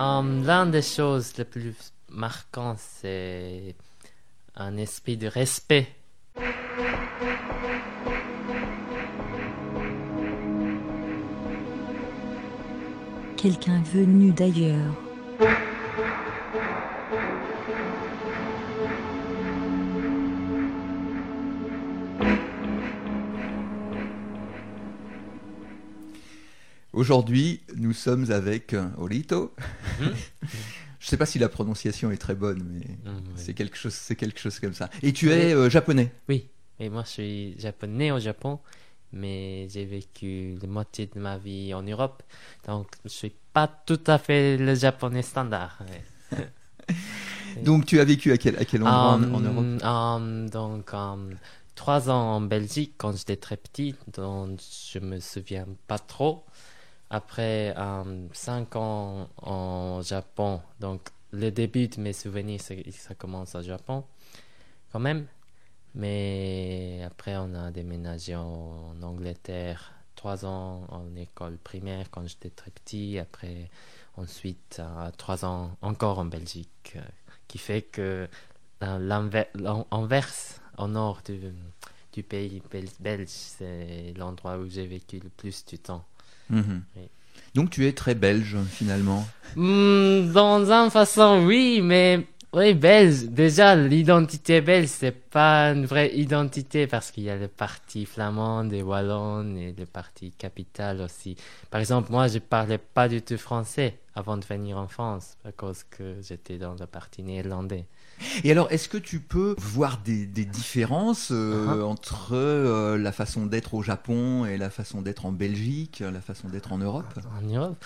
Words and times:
Um, 0.00 0.44
L'un 0.46 0.64
des 0.64 0.80
choses 0.80 1.36
les 1.36 1.44
plus 1.44 1.74
marquantes, 2.08 2.78
c'est 2.78 3.74
un 4.56 4.78
esprit 4.78 5.18
de 5.18 5.26
respect. 5.26 5.88
Quelqu'un 13.36 13.82
venu 13.92 14.32
d'ailleurs. 14.32 15.09
Aujourd'hui, 26.92 27.60
nous 27.76 27.92
sommes 27.92 28.30
avec 28.32 28.74
euh, 28.74 28.88
Olito. 28.98 29.54
Mhm. 30.00 30.14
Je 30.98 31.06
sais 31.08 31.16
pas 31.16 31.24
si 31.26 31.38
la 31.38 31.48
prononciation 31.48 32.10
est 32.10 32.18
très 32.18 32.34
bonne, 32.34 32.62
mais 32.68 33.10
Mm, 33.10 33.16
oui. 33.16 33.32
c'est 33.36 33.54
quelque 33.54 33.76
chose, 33.76 33.94
c'est 33.94 34.16
quelque 34.16 34.38
chose 34.38 34.58
comme 34.58 34.74
ça. 34.74 34.90
Et 35.02 35.12
tu 35.12 35.30
es 35.30 35.54
euh, 35.54 35.70
japonais. 35.70 36.12
Oui, 36.28 36.48
et 36.78 36.90
moi 36.90 37.04
je 37.04 37.10
suis 37.10 37.58
japonais 37.58 38.10
au 38.10 38.18
Japon, 38.18 38.58
mais 39.12 39.66
j'ai 39.70 39.86
vécu 39.86 40.56
la 40.60 40.68
moitié 40.68 41.06
de 41.06 41.18
ma 41.18 41.38
vie 41.38 41.72
en 41.72 41.82
Europe, 41.82 42.22
donc 42.66 42.88
je 43.04 43.08
suis 43.10 43.32
pas 43.54 43.66
tout 43.86 44.00
à 44.06 44.18
fait 44.18 44.56
le 44.58 44.74
japonais 44.74 45.22
standard. 45.22 45.78
Donc 47.64 47.84
tu 47.86 47.98
as 47.98 48.04
vécu 48.04 48.30
à 48.30 48.38
quel, 48.38 48.56
à 48.58 48.64
quel 48.64 48.82
endroit 48.82 49.14
en- 49.28 49.34
en, 49.34 49.40
Europe 49.40 49.82
um, 49.84 50.48
donc 50.50 50.92
um, 50.94 51.36
trois 51.74 52.08
ans 52.08 52.36
en 52.36 52.40
Belgique 52.40 52.94
quand 52.96 53.16
j'étais 53.16 53.36
très 53.36 53.56
petit, 53.56 53.94
donc 54.12 54.60
je 54.92 54.98
me 55.00 55.18
souviens 55.18 55.66
pas 55.88 55.98
trop. 55.98 56.44
Après 57.10 57.74
um, 57.76 58.28
cinq 58.32 58.76
ans 58.76 59.28
en 59.42 60.00
Japon, 60.02 60.60
donc 60.80 61.08
le 61.32 61.50
début 61.50 61.88
de 61.88 62.00
mes 62.00 62.12
souvenirs, 62.12 62.60
ça 62.92 63.14
commence 63.14 63.54
au 63.56 63.62
Japon 63.62 64.04
quand 64.92 65.00
même. 65.00 65.26
Mais 65.94 67.02
après, 67.06 67.36
on 67.36 67.54
a 67.54 67.70
déménagé 67.72 68.36
en 68.36 68.94
Angleterre 69.02 69.92
trois 70.14 70.44
ans 70.46 70.84
en 70.90 71.16
école 71.16 71.58
primaire 71.58 72.10
quand 72.10 72.26
j'étais 72.28 72.50
très 72.50 72.70
petit. 72.70 73.18
Après, 73.18 73.70
ensuite, 74.16 74.78
euh, 74.80 75.10
trois 75.16 75.44
ans 75.44 75.76
encore 75.82 76.18
en 76.20 76.26
Belgique, 76.26 76.94
euh, 76.96 77.00
qui 77.48 77.58
fait 77.58 77.82
que 77.82 78.28
dans 78.80 78.98
l'enver- 78.98 79.48
l'en- 79.54 79.86
Anvers, 79.90 80.30
au 80.78 80.86
nord 80.88 81.22
du, 82.12 82.22
pays 82.22 82.62
bel- 82.70 82.88
belge, 83.00 83.28
c'est 83.28 84.12
l'endroit 84.16 84.58
où 84.58 84.68
j'ai 84.68 84.86
vécu 84.86 85.18
le 85.20 85.28
plus 85.30 85.64
du 85.64 85.78
temps. 85.78 86.04
Mhm. 86.50 86.82
Oui. 86.96 87.02
Donc 87.54 87.70
tu 87.70 87.86
es 87.86 87.92
très 87.92 88.14
belge 88.14 88.56
finalement. 88.68 89.26
Hmm, 89.56 90.32
dans 90.32 90.70
une 90.70 90.90
façon, 90.90 91.44
oui, 91.46 91.80
mais 91.82 92.26
oui, 92.52 92.74
belge. 92.74 93.24
Déjà, 93.26 93.76
l'identité 93.76 94.60
belge, 94.60 94.88
c'est 94.88 95.12
pas 95.30 95.70
une 95.72 95.86
vraie 95.86 96.14
identité 96.16 96.86
parce 96.86 97.10
qu'il 97.10 97.24
y 97.24 97.30
a 97.30 97.36
le 97.36 97.48
parti 97.48 98.06
flamand 98.06 98.68
et 98.70 98.82
wallon 98.82 99.56
et 99.56 99.74
le 99.76 99.86
parti 99.86 100.32
capital 100.32 101.00
aussi. 101.00 101.36
Par 101.70 101.80
exemple, 101.80 102.10
moi, 102.10 102.26
je 102.26 102.38
parlais 102.38 102.78
pas 102.78 103.08
du 103.08 103.22
tout 103.22 103.38
français 103.38 103.98
avant 104.14 104.36
de 104.36 104.44
venir 104.44 104.76
en 104.78 104.88
France 104.88 105.36
à 105.44 105.52
cause 105.52 105.84
que 105.84 106.16
j'étais 106.22 106.58
dans 106.58 106.74
le 106.74 106.86
parti 106.86 107.22
néerlandais. 107.22 107.86
Et 108.44 108.50
alors, 108.50 108.70
est-ce 108.70 108.88
que 108.88 108.98
tu 108.98 109.20
peux 109.20 109.54
voir 109.58 109.98
des, 110.02 110.26
des 110.26 110.44
différences 110.44 111.30
euh, 111.32 111.80
Uh-huh. 111.80 111.82
entre 111.82 112.32
euh, 112.34 112.98
la 112.98 113.12
façon 113.12 113.46
d'être 113.46 113.74
au 113.74 113.82
Japon 113.82 114.46
et 114.46 114.56
la 114.58 114.70
façon 114.70 115.02
d'être 115.02 115.26
en 115.26 115.32
Belgique, 115.32 116.00
la 116.00 116.20
façon 116.20 116.48
d'être 116.48 116.72
en 116.72 116.78
Europe? 116.78 117.18
En 117.24 117.42
Europe? 117.42 117.84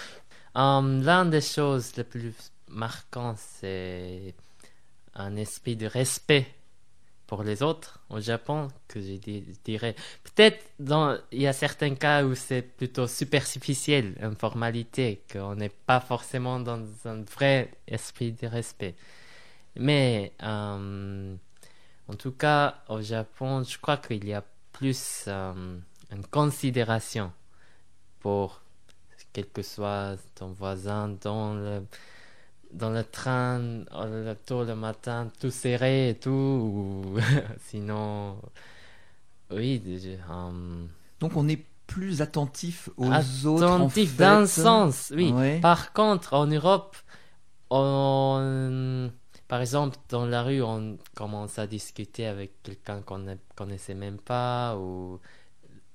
Um, 0.55 1.03
L'un 1.03 1.27
des 1.27 1.41
choses 1.41 1.97
les 1.97 2.05
plus 2.05 2.35
marquantes, 2.69 3.39
c'est 3.61 4.35
un 5.15 5.37
esprit 5.37 5.77
de 5.77 5.87
respect 5.87 6.47
pour 7.27 7.43
les 7.45 7.63
autres 7.63 8.01
au 8.11 8.21
Japon, 8.21 8.69
que 8.89 9.01
je 9.01 9.15
di- 9.15 9.45
dirais. 9.65 9.97
Peut-être 10.25 10.61
il 11.33 11.43
y 11.43 11.47
a 11.47 11.53
certains 11.53 11.95
cas 11.95 12.25
où 12.25 12.35
c'est 12.35 12.63
plutôt 12.63 13.07
superficiel, 13.09 14.17
une 14.23 14.37
formalité, 14.37 15.23
qu'on 15.33 15.57
n'est 15.57 15.71
pas 15.87 16.01
forcément 16.01 16.61
dans 16.61 16.83
un 17.07 17.23
vrai 17.37 17.73
esprit 17.89 18.33
de 18.33 18.47
respect. 18.47 18.95
Mais, 19.77 20.33
um, 20.41 21.37
en 22.09 22.15
tout 22.15 22.33
cas, 22.33 22.83
au 22.89 23.01
Japon, 23.01 23.63
je 23.65 23.79
crois 23.79 23.97
qu'il 23.97 24.25
y 24.27 24.33
a 24.35 24.45
plus 24.73 25.27
um, 25.29 25.83
une 26.13 26.25
considération 26.27 27.33
pour 28.21 28.61
quel 29.33 29.49
que 29.49 29.63
soit 29.63 30.17
ton 30.37 30.49
voisin 30.53 31.09
dans 31.23 31.55
le, 31.55 31.83
dans 32.73 32.91
le 32.91 33.03
train, 33.05 33.61
euh, 33.93 34.25
le 34.33 34.35
tôt 34.37 34.65
le 34.65 34.77
matin, 34.77 35.31
tout 35.41 35.51
serré 35.51 36.11
et 36.11 36.15
tout, 36.15 36.31
ou 36.31 37.19
sinon, 37.69 38.39
oui, 39.51 39.83
je- 39.87 40.33
hum, 40.33 40.89
Donc 41.21 41.37
on 41.37 41.49
est 41.49 41.65
plus 41.87 42.23
attentif 42.23 42.89
aux 42.97 43.07
autres. 43.47 43.65
en 43.71 43.77
attentif 43.87 44.11
fait. 44.13 44.17
d'un 44.23 44.47
sens, 44.47 45.13
oui. 45.15 45.33
Ouais. 45.33 45.61
Par 45.61 45.93
contre, 45.93 46.33
en 46.35 46.47
Europe, 46.47 46.97
on, 47.71 49.11
par 49.49 49.61
exemple, 49.61 49.97
dans 50.09 50.27
la 50.27 50.43
rue, 50.43 50.63
on 50.63 50.99
commence 51.15 51.59
à 51.59 51.67
discuter 51.67 52.27
avec 52.27 52.63
quelqu'un 52.63 53.03
qu'on 53.03 53.19
ne 53.19 53.35
connaissait 53.55 53.95
même 53.95 54.19
pas, 54.19 54.77
ou 54.77 55.21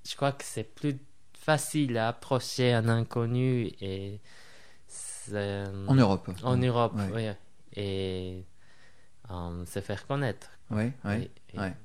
je 0.06 0.16
crois 0.16 0.32
que 0.32 0.44
c'est 0.44 0.64
plus 0.64 0.98
facile 1.34 1.98
à 1.98 2.10
approcher 2.10 2.74
un 2.74 2.88
inconnu 2.90 3.72
et 3.82 4.20
En 5.88 5.96
Europe. 5.96 6.30
en 6.44 6.58
Europe, 6.58 6.94
Ouais. 6.96 7.10
oui, 7.14 7.82
et 7.82 8.44
euh, 9.32 9.66
se 9.66 9.80
faire 9.82 10.06
connaître. 10.08 10.50
Oui, 10.72 10.92
oui, 11.06 11.30
ouais. 11.56 11.76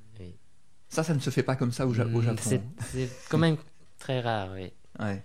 Ça, 0.89 1.03
ça 1.03 1.13
ne 1.13 1.19
se 1.19 1.29
fait 1.29 1.43
pas 1.43 1.55
comme 1.55 1.71
ça 1.71 1.85
au, 1.85 1.93
Ja- 1.93 2.05
au 2.05 2.21
Mm, 2.21 2.23
Japon. 2.23 2.41
C'est 2.41 2.61
c'est 2.91 3.09
quand 3.29 3.37
même 3.37 3.57
très 3.99 4.21
rare, 4.21 4.49
oui. 4.53 4.71
Ouais. 4.99 5.21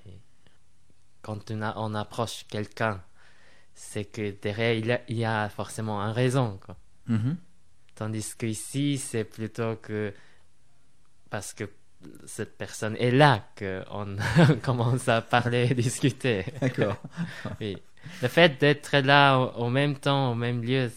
quand 1.23 1.51
on, 1.51 1.63
a- 1.63 1.75
on 1.77 1.95
approche 1.95 2.45
quelqu'un, 2.49 3.03
c'est 3.75 4.05
que 4.05 4.31
derrière, 4.41 4.75
il 4.75 4.87
y 4.87 4.93
a, 4.93 5.01
il 5.09 5.17
y 5.17 5.25
a 5.25 5.49
forcément 5.49 6.01
une 6.01 6.13
raison. 6.13 6.59
Quoi. 6.65 6.77
Mhm. 7.07 7.37
Tandis 7.95 8.35
qu'ici, 8.37 8.99
c'est 8.99 9.25
plutôt 9.25 9.77
que 9.77 10.13
parce 11.31 11.53
que 11.55 11.65
cette 12.27 12.57
personne 12.57 12.97
est 12.97 13.11
là 13.11 13.47
qu'on 13.59 14.17
commence 14.63 15.09
à 15.09 15.21
parler 15.21 15.69
et 15.71 15.75
discuter. 15.75 16.45
D'accord. 16.61 16.97
Oui. 17.61 17.77
Le 18.23 18.29
fait 18.29 18.59
d'être 18.59 18.97
là 18.99 19.37
au, 19.39 19.67
au 19.67 19.69
même 19.71 19.97
temps, 19.99 20.33
au 20.33 20.35
même 20.35 20.63
lieu, 20.63 20.91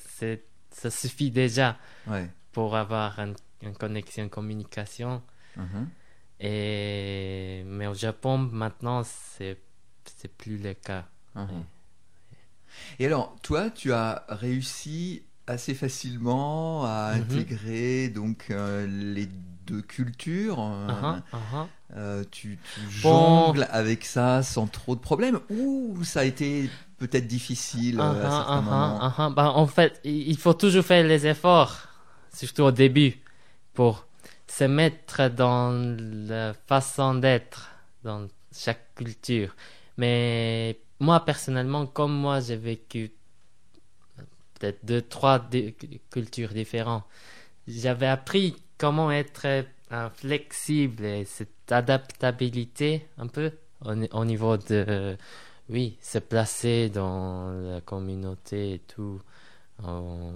ça 0.72 0.90
suffit 0.90 1.32
déjà 1.32 1.78
Ouais. 2.08 2.30
pour 2.54 2.76
avoir 2.78 3.20
un- 3.20 3.34
une 3.62 3.76
connexion, 3.76 4.24
une 4.24 4.30
communication. 4.30 5.22
Mhm. 5.58 5.90
Et... 6.40 7.64
Mais 7.66 7.88
au 7.88 7.94
Japon, 7.94 8.38
maintenant, 8.38 9.04
c'est, 9.04 9.58
plus 10.38 10.58
le 10.58 10.74
cas. 10.74 11.06
Mhm. 11.36 11.48
Oui. 11.52 11.64
Et 13.00 13.06
alors, 13.06 13.36
toi, 13.42 13.70
tu 13.70 13.94
as 13.94 14.26
réussi 14.30 15.24
assez 15.48 15.74
facilement 15.76 16.86
à 16.86 17.12
Mhm. 17.12 17.18
intégrer 17.18 18.10
donc 18.10 18.48
euh, 18.52 18.88
les 18.88 19.28
deux 19.66 19.82
cultures. 19.82 20.60
euh, 20.62 20.64
Uh-huh, 20.88 21.22
uh-huh. 21.34 21.70
euh, 21.96 22.24
tu, 22.32 22.60
tu 22.64 22.90
Bon. 23.02 23.56
jongles 23.56 23.68
avec 23.72 24.06
ça 24.06 24.44
sans 24.44 24.68
trop 24.68 24.96
de 24.96 25.02
problèmes 25.02 25.40
ou 25.50 25.98
ça 26.04 26.22
a 26.22 26.24
été 26.26 26.72
peut-être 26.98 27.28
difficile 27.28 28.02
euh, 28.02 28.26
à 28.28 28.30
Uh-huh, 28.30 28.32
certains 28.32 28.62
moments. 28.62 29.06
Ben, 29.36 29.46
en 29.50 29.68
fait, 29.68 30.00
il 30.04 30.38
faut 30.38 30.54
toujours 30.54 30.84
faire 30.84 31.06
les 31.06 31.28
efforts, 31.28 31.78
surtout 32.34 32.64
au 32.64 32.72
début, 32.72 33.20
pour 33.74 34.08
se 34.48 34.64
mettre 34.66 35.30
dans 35.30 35.72
la 36.28 36.54
façon 36.68 37.16
d'être 37.16 37.70
dans 38.04 38.28
chaque 38.56 38.96
culture. 38.96 39.56
Mais 39.98 40.80
moi, 41.04 41.26
personnellement, 41.26 41.86
comme 41.88 42.14
moi, 42.14 42.40
j'ai 42.42 42.58
vécu 42.58 43.12
peut-être 44.60 44.86
deux, 44.86 45.02
trois 45.02 45.48
cultures 46.12 46.54
différentes, 46.54 47.04
j'avais 47.68 48.08
appris 48.08 48.56
comment 48.78 49.12
être 49.12 49.46
euh, 49.92 50.10
flexible 50.12 51.06
et 51.06 51.26
cette 51.26 51.72
adaptabilité 51.72 53.08
un 53.18 53.28
peu 53.28 53.52
au, 53.86 53.96
ni- 53.96 54.10
au 54.14 54.26
niveau 54.26 54.58
de 54.58 55.18
oui, 55.70 55.98
se 56.02 56.20
placer 56.20 56.90
dans 56.90 57.52
la 57.54 57.82
communauté 57.82 58.76
et 58.76 58.80
tout. 58.80 59.22
En, 59.84 60.34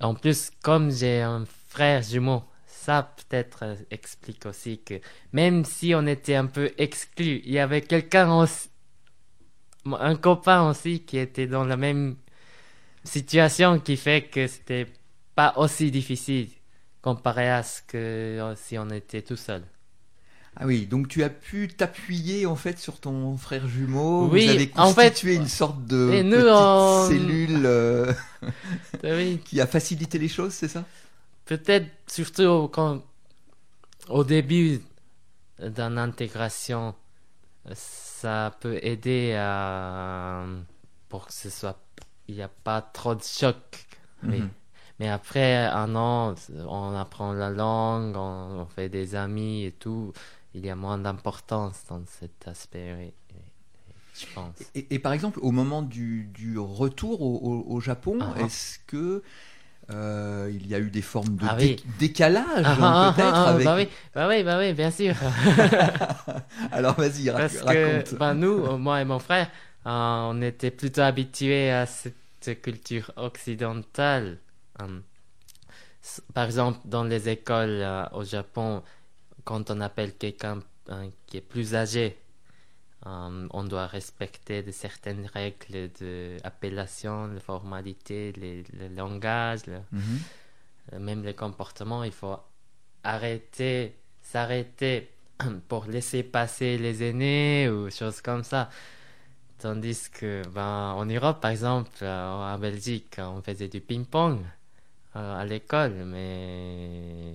en 0.00 0.14
plus, 0.14 0.50
comme 0.62 0.90
j'ai 0.90 1.22
un 1.22 1.44
frère 1.68 2.02
jumeau, 2.02 2.44
ça 2.66 3.14
peut-être 3.16 3.64
euh, 3.64 3.76
explique 3.90 4.46
aussi 4.46 4.78
que 4.80 4.94
même 5.32 5.64
si 5.64 5.94
on 5.94 6.06
était 6.06 6.36
un 6.36 6.46
peu 6.46 6.72
exclus, 6.78 7.42
il 7.44 7.52
y 7.52 7.58
avait 7.58 7.82
quelqu'un 7.82 8.30
un 9.94 10.16
copain 10.16 10.68
aussi 10.70 11.00
qui 11.00 11.18
était 11.18 11.46
dans 11.46 11.64
la 11.64 11.76
même 11.76 12.16
situation 13.04 13.78
qui 13.80 13.96
fait 13.96 14.22
que 14.24 14.46
c'était 14.46 14.86
pas 15.34 15.54
aussi 15.56 15.90
difficile 15.90 16.48
comparé 17.02 17.50
à 17.50 17.62
ce 17.62 17.82
que 17.82 17.96
euh, 17.98 18.54
si 18.56 18.78
on 18.78 18.90
était 18.90 19.22
tout 19.22 19.36
seul. 19.36 19.62
Ah 20.56 20.66
oui, 20.66 20.86
donc 20.86 21.08
tu 21.08 21.22
as 21.22 21.30
pu 21.30 21.68
t'appuyer 21.68 22.44
en 22.46 22.56
fait 22.56 22.78
sur 22.78 22.98
ton 22.98 23.36
frère 23.36 23.68
jumeau. 23.68 24.26
Oui, 24.26 24.46
Vous 24.46 24.50
avez 24.50 24.68
en 24.76 24.92
fait, 24.92 25.10
constitué 25.10 25.36
une 25.36 25.46
sorte 25.46 25.84
de 25.86 26.10
et 26.14 26.22
nous, 26.24 26.36
petite 26.36 26.78
on- 26.78 27.08
cellule 27.08 27.62
euh, 27.64 28.12
Oui, 29.04 29.40
qui 29.44 29.60
a 29.60 29.66
facilité 29.66 30.18
les 30.18 30.28
choses, 30.28 30.52
c'est 30.52 30.68
ça? 30.68 30.84
Peut-être 31.46 31.88
surtout 32.06 32.68
quand, 32.68 33.02
au 34.08 34.24
début 34.24 34.80
d'une 35.60 35.98
intégration, 35.98 36.94
ça 37.74 38.54
peut 38.60 38.78
aider 38.82 39.34
à 39.38 40.44
pour 41.08 41.26
que 41.26 41.32
ce 41.32 41.50
soit 41.50 41.78
il 42.28 42.34
n'y 42.36 42.42
a 42.42 42.48
pas 42.48 42.82
trop 42.82 43.14
de 43.14 43.22
choc. 43.22 43.86
Oui. 44.28 44.40
Mhm. 44.42 44.50
Mais 45.00 45.08
après 45.08 45.56
un 45.66 45.94
an, 45.94 46.34
on 46.68 46.94
apprend 46.96 47.32
la 47.32 47.50
langue, 47.50 48.16
on, 48.16 48.60
on 48.60 48.66
fait 48.66 48.88
des 48.88 49.14
amis 49.14 49.64
et 49.64 49.72
tout. 49.72 50.12
Il 50.54 50.66
y 50.66 50.70
a 50.70 50.76
moins 50.76 50.98
d'importance 50.98 51.84
dans 51.88 52.02
cet 52.06 52.48
aspect, 52.48 52.94
oui, 52.98 53.12
je 54.14 54.26
pense. 54.34 54.72
Et, 54.74 54.94
et 54.94 54.98
par 54.98 55.12
exemple, 55.12 55.38
au 55.42 55.50
moment 55.52 55.82
du, 55.82 56.24
du 56.34 56.58
retour 56.58 57.22
au, 57.22 57.36
au- 57.38 57.64
au 57.76 57.80
Japon, 57.80 58.18
Ah 58.20 58.34
ah. 58.36 58.40
est-ce 58.40 58.78
que 58.86 59.22
euh, 59.90 60.50
il 60.52 60.66
y 60.66 60.74
a 60.74 60.78
eu 60.78 60.90
des 60.90 61.02
formes 61.02 61.36
de 61.36 61.46
Ah 61.48 61.56
dé- 61.56 61.76
décalage 61.98 62.64
Ah, 62.64 62.72
hein, 62.72 62.76
ah, 63.08 63.12
peut-être 63.16 63.34
ah, 63.34 63.48
avec... 63.50 63.64
bah 63.66 63.76
oui, 63.76 63.88
bah 64.14 64.28
oui, 64.28 64.42
bah 64.44 64.58
oui, 64.58 64.72
bien 64.74 64.90
sûr. 64.90 65.14
Alors 66.72 66.94
vas-y, 66.94 67.28
rac- 67.30 67.38
Parce 67.38 67.54
que 67.58 67.96
raconte. 67.98 68.14
bah, 68.18 68.34
nous, 68.34 68.64
euh, 68.66 68.76
moi 68.76 69.00
et 69.00 69.04
mon 69.04 69.18
frère, 69.18 69.48
euh, 69.86 69.90
on 70.30 70.42
était 70.42 70.70
plutôt 70.70 71.00
habitués 71.02 71.70
à 71.70 71.86
cette 71.86 72.60
culture 72.62 73.12
occidentale. 73.16 74.38
S- 76.02 76.22
par 76.34 76.44
exemple, 76.44 76.78
dans 76.84 77.04
les 77.04 77.28
écoles 77.28 77.80
euh, 77.82 78.04
au 78.12 78.24
Japon, 78.24 78.82
quand 79.44 79.70
on 79.70 79.80
appelle 79.80 80.14
quelqu'un 80.14 80.60
euh, 80.90 81.06
qui 81.26 81.38
est 81.38 81.40
plus 81.40 81.74
âgé, 81.74 82.16
euh, 83.06 83.46
on 83.50 83.64
doit 83.64 83.86
respecter 83.86 84.62
de 84.62 84.70
certaines 84.72 85.26
règles 85.26 85.90
d'appellation, 86.42 87.28
de 87.28 87.38
formalité, 87.38 88.32
les- 88.32 88.64
le 88.72 88.88
langage, 88.94 89.66
le- 89.66 89.80
Mhm. 89.92 90.18
euh, 90.92 90.98
même 90.98 91.22
les 91.22 91.34
comportements, 91.34 92.02
il 92.04 92.12
faut 92.12 92.36
arrêter, 93.04 93.94
s'arrêter 94.22 95.10
pour 95.68 95.84
laisser 95.86 96.22
passer 96.24 96.78
les 96.78 97.02
aînés 97.04 97.68
ou 97.68 97.90
choses 97.90 98.20
comme 98.20 98.42
ça. 98.44 98.68
Tandis 99.58 100.08
que, 100.10 100.42
ben, 100.54 100.92
en 100.96 101.04
Europe, 101.06 101.40
par 101.40 101.50
exemple, 101.50 101.90
euh, 102.02 102.54
en 102.54 102.58
Belgique, 102.58 103.16
on 103.18 103.42
faisait 103.42 103.68
du 103.68 103.80
ping-pong 103.80 104.38
euh, 105.16 105.40
à 105.40 105.44
l'école, 105.44 105.94
mais 106.04 107.34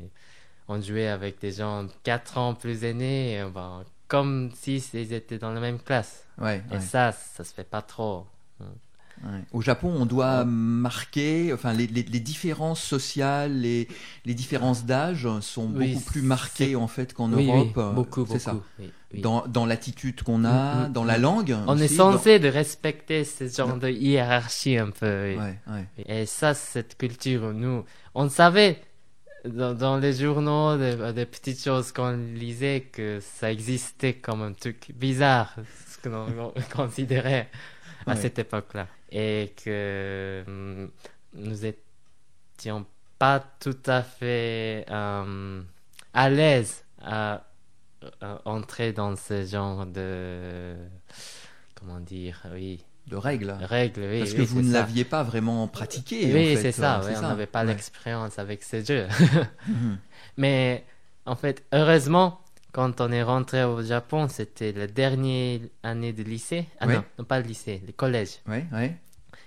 on 0.70 0.80
jouait 0.82 1.08
avec 1.10 1.40
des 1.40 1.52
gens 1.52 1.88
4 2.04 2.38
ans 2.38 2.54
plus 2.56 2.84
aînés, 2.86 3.44
ben, 3.54 3.84
comme 4.14 4.52
si 4.54 4.76
ils 4.94 5.12
étaient 5.14 5.40
dans 5.40 5.52
la 5.52 5.60
même 5.60 5.80
classe. 5.80 6.26
Ouais, 6.38 6.62
Et 6.72 6.76
ouais, 6.76 6.80
ça, 6.82 7.12
ça 7.12 7.44
se 7.44 7.52
fait 7.52 7.64
pas 7.68 7.82
trop. 7.82 8.28
ouais. 8.60 8.68
Au 9.54 9.62
Japon, 9.62 9.92
on 9.98 10.06
doit 10.06 10.46
marquer, 10.46 11.52
enfin, 11.52 11.74
les, 11.74 11.88
les- 11.88 12.04
les 12.04 12.20
différences 12.20 12.84
sociales, 12.84 13.54
les, 13.62 13.88
les 14.26 14.34
différences 14.36 14.86
d'âge 14.86 15.28
sont 15.40 15.72
Oui, 15.74 15.94
beaucoup 15.94 16.06
plus 16.06 16.22
marquées 16.22 16.76
en 16.76 16.88
fait 16.88 17.14
qu'en 17.16 17.32
oui, 17.34 17.48
Europe. 17.48 17.74
oui, 17.76 17.94
beaucoup, 17.96 18.26
c'est 18.30 18.38
ça. 18.38 18.56
Dans, 19.16 19.48
dans 19.48 19.66
l'attitude 19.66 20.22
qu'on 20.24 20.46
a, 20.46 20.60
Mm, 20.76 20.90
mm, 20.90 20.94
dans 20.94 21.04
mm. 21.06 21.08
la 21.08 21.18
langue. 21.18 21.56
On 21.68 21.78
est 21.78 21.98
dans- 21.98 22.12
censé 22.12 22.38
de 22.40 22.50
respecter 22.50 23.24
ce 23.24 23.48
genre 23.48 23.78
de 23.78 23.90
hiérarchie 23.90 24.78
un 24.78 24.92
peu. 24.92 25.36
ouais. 25.38 25.60
Et 26.06 26.26
ça, 26.28 26.54
cette 26.54 26.98
culture, 27.00 27.52
nous, 27.54 27.84
on 28.14 28.30
savait 28.30 28.80
dans, 29.46 29.74
dans 29.74 29.98
les 29.98 30.14
journaux, 30.14 30.78
des, 30.78 31.14
des 31.14 31.26
petites 31.26 31.64
choses 31.64 31.92
qu'on 31.92 32.12
lisait, 32.36 32.82
que 32.92 33.20
ça 33.22 33.52
existait 33.52 34.16
comme 34.16 34.42
un 34.42 34.54
truc 34.54 34.92
bizarre, 34.96 35.56
ce 35.88 35.98
que 35.98 36.10
l'on 36.10 36.54
considérait 36.76 37.50
à 38.08 38.16
Ouais. 38.16 38.16
cette 38.16 38.40
époque-là. 38.40 38.88
Et 39.12 39.54
que 39.64 40.44
hum, 40.48 40.92
nous 41.34 41.66
étions 41.66 42.86
pas 43.20 43.40
tout 43.60 43.78
à 43.86 44.02
fait 44.04 44.86
euh, 44.90 45.62
à 46.14 46.30
l'aise 46.30 46.86
à, 47.02 47.46
à 48.22 48.42
entrer 48.46 48.94
dans 48.94 49.16
ce 49.16 49.46
genre 49.46 49.86
de. 49.86 50.76
Comment 51.76 52.00
dire, 52.00 52.42
oui, 52.54 52.84
De 53.08 53.16
règles. 53.18 53.52
règles, 53.62 54.02
oui. 54.10 54.20
Parce 54.20 54.32
oui, 54.32 54.38
que 54.38 54.42
vous 54.44 54.62
ne 54.62 54.72
l'aviez 54.74 55.04
pas 55.06 55.24
vraiment 55.24 55.68
pratiqué. 55.68 56.26
en 56.32 56.36
Oui, 56.36 56.56
fait, 56.56 56.62
c'est 56.62 56.72
ça, 56.72 57.02
euh, 57.02 57.14
on 57.18 57.22
n'avait 57.22 57.46
pas 57.48 57.62
Ouais. 57.62 57.68
l'expérience 57.74 58.40
avec 58.40 58.64
ces 58.64 58.84
jeux. 58.84 59.08
Mhm. 59.68 59.98
Mais 60.38 60.84
en 61.26 61.36
fait, 61.36 61.64
heureusement, 61.74 62.40
quand 62.72 63.02
on 63.02 63.12
est 63.12 63.22
rentré 63.24 63.64
au 63.66 63.84
Japon, 63.84 64.28
c'était 64.30 64.72
la 64.72 64.88
dernière 64.88 65.60
année 65.84 66.14
de 66.14 66.24
lycée. 66.24 66.66
Ah 66.80 66.88
non, 66.88 67.04
non, 67.20 67.26
pas 67.26 67.40
le 67.40 67.46
lycée, 67.46 67.82
le 67.86 67.92
collège. 67.94 68.40
Ouais, 68.48 68.66
ouais. 68.72 68.96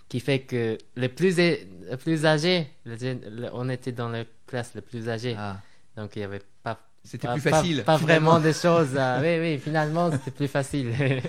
Qui 0.09 0.21
fait 0.21 0.41
que 0.41 0.79
les 0.95 1.09
plus, 1.09 1.37
les 1.37 1.67
plus 1.99 2.25
âgés, 2.27 2.69
les 2.85 3.19
on 3.53 3.69
était 3.69 3.91
dans 3.91 4.09
la 4.09 4.25
classe 4.47 4.73
les 4.77 4.81
plus 4.81 5.09
âgés. 5.09 5.35
Ah, 5.37 5.57
Donc 5.97 6.15
il 6.15 6.21
n'y 6.21 6.25
avait 6.25 6.43
pas, 6.63 6.79
c'était 7.07 7.27
pas, 7.29 7.33
plus 7.35 7.41
facile. 7.41 7.85
pas, 7.85 7.97
vraiment 7.97 8.39
des 8.41 8.53
choses. 8.53 8.97
à- 8.97 9.21
Oui, 9.23 9.39
oui, 9.41 9.59
finalement, 9.59 10.11
c'était 10.11 10.31
plus 10.33 10.49
facile. 10.49 10.93